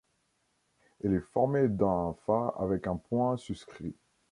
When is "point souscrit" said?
2.95-3.95